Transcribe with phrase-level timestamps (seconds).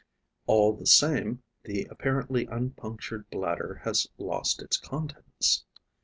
[0.47, 5.63] All the same, the apparently unpunctured bladder has lost its contents.